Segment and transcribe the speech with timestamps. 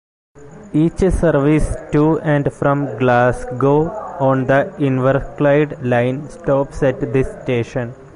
[0.73, 3.89] Each service to and from Glasgow
[4.19, 7.93] on the Inverclyde Line stops at this station.